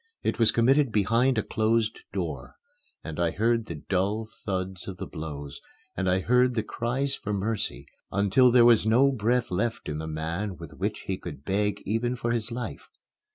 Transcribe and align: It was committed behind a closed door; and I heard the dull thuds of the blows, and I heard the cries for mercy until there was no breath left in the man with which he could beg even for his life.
It 0.23 0.39
was 0.39 0.51
committed 0.51 0.91
behind 0.91 1.37
a 1.37 1.43
closed 1.43 1.99
door; 2.11 2.55
and 3.03 3.19
I 3.19 3.29
heard 3.29 3.67
the 3.67 3.75
dull 3.87 4.25
thuds 4.43 4.87
of 4.87 4.97
the 4.97 5.05
blows, 5.05 5.61
and 5.95 6.09
I 6.09 6.21
heard 6.21 6.55
the 6.55 6.63
cries 6.63 7.13
for 7.13 7.33
mercy 7.33 7.85
until 8.11 8.49
there 8.49 8.65
was 8.65 8.83
no 8.83 9.11
breath 9.11 9.51
left 9.51 9.87
in 9.87 9.99
the 9.99 10.07
man 10.07 10.57
with 10.57 10.71
which 10.73 11.01
he 11.01 11.17
could 11.17 11.45
beg 11.45 11.83
even 11.85 12.15
for 12.15 12.31
his 12.31 12.51
life. 12.51 12.87